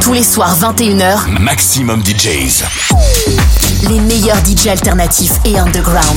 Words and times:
Tous 0.00 0.12
les 0.12 0.22
soirs 0.22 0.56
21h, 0.58 1.38
Maximum 1.40 2.02
DJs. 2.04 2.64
Les 3.88 4.00
meilleurs 4.00 4.38
DJs 4.44 4.68
alternatifs 4.70 5.32
et 5.44 5.58
underground. 5.58 6.16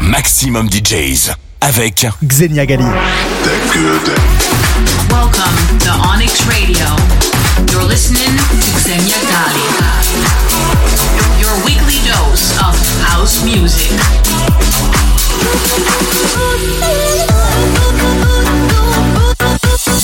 Maximum 0.00 0.68
DJs 0.70 1.30
avec 1.60 2.06
Xenia 2.24 2.66
Gali. 2.66 2.84
Welcome 5.10 5.78
to 5.78 5.90
Onyx 6.12 6.42
Radio. 6.46 6.86
You're 7.70 7.84
listening 7.88 8.36
to 8.36 8.70
Xenia 8.80 9.16
Gali. 9.30 9.66
Your 11.40 11.54
weekly 11.64 12.00
dose 12.06 12.52
of 12.60 12.76
house 13.06 13.42
music. 13.44 13.90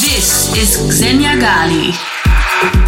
This 0.01 0.51
is 0.57 0.79
Xenia 0.99 1.37
Gali. 1.39 2.18
Yeah. 2.61 2.88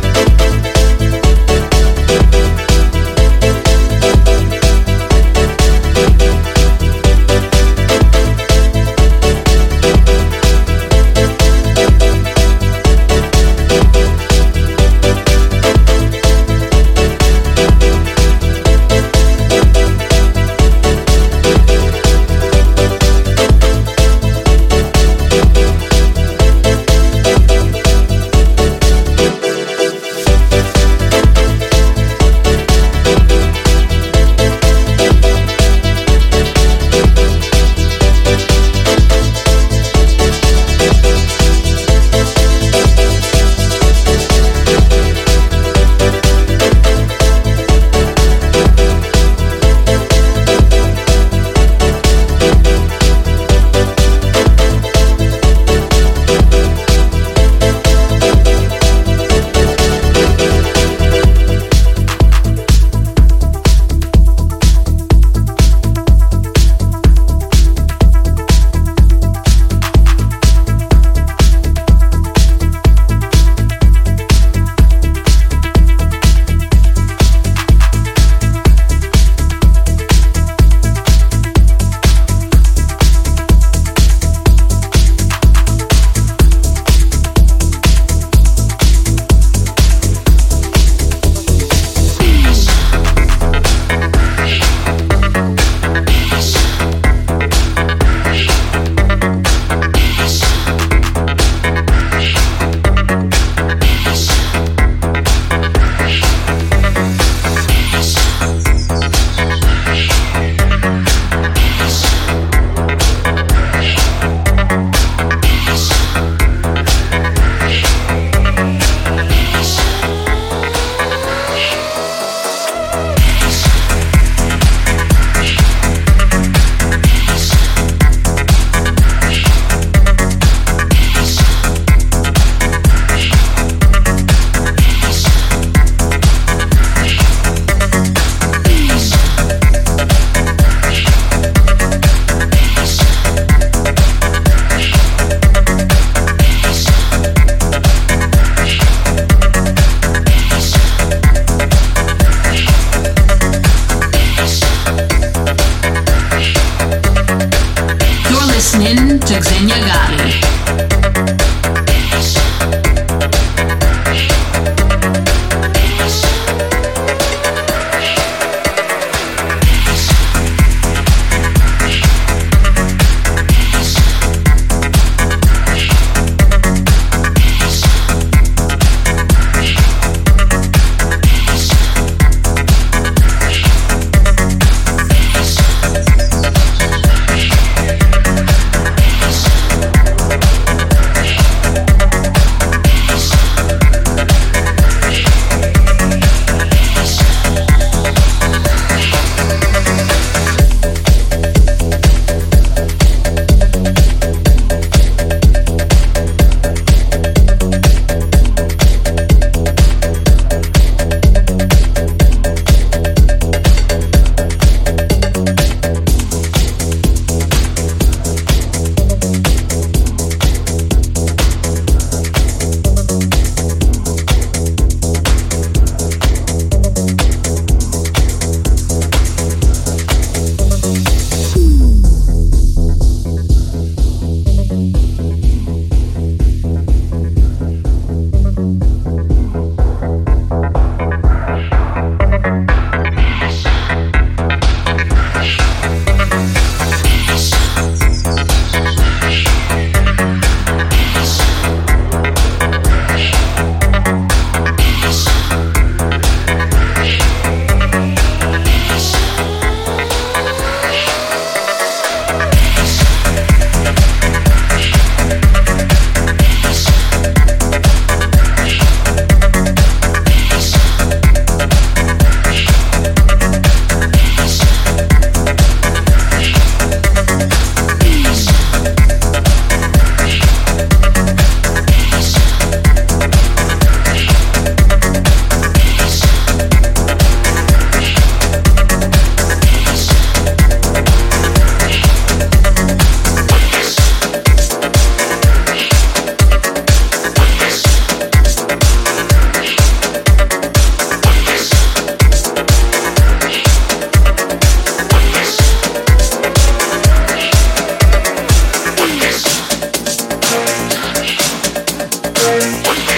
Wait. 312.71 313.10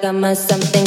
cama 0.00 0.34
something 0.34 0.83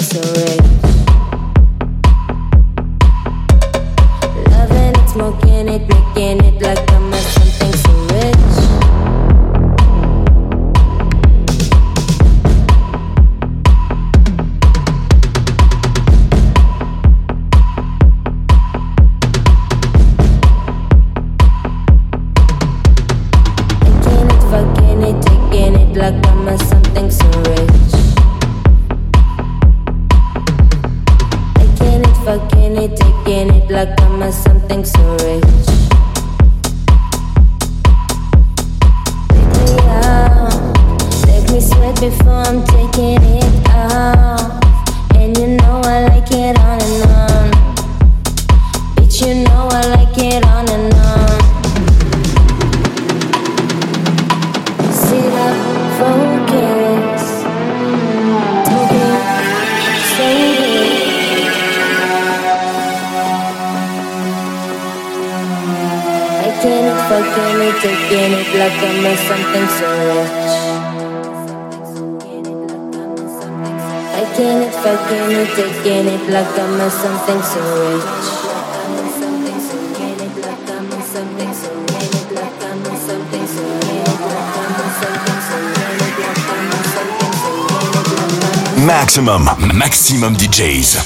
Maximum, 88.85 89.49
maximum 89.73 90.35
DJs. 90.35 90.97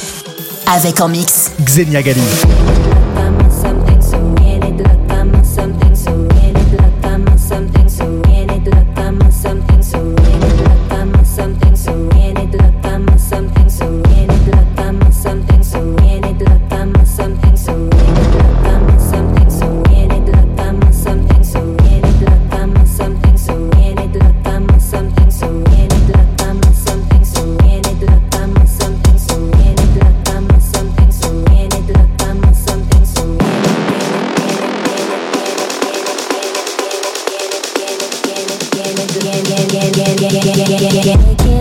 Avec 0.68 1.00
en 1.02 1.08
mix, 1.10 1.52
Xenia 1.64 2.02
Gali. 2.02 2.22
yeah, 40.82 40.90
yeah, 41.04 41.36
yeah. 41.46 41.61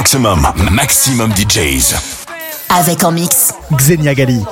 Maximum, 0.00 0.40
maximum 0.70 1.30
DJs. 1.34 1.94
Avec 2.70 3.04
en 3.04 3.12
mix 3.12 3.52
Xenia 3.76 4.14
Gali. 4.14 4.42